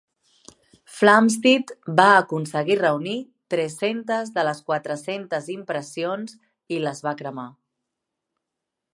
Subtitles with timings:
[0.99, 3.13] Flamsteed va aconseguir reunir
[3.53, 6.33] tres-centes de les quatre-centes impressions
[6.77, 7.45] i les va cremar.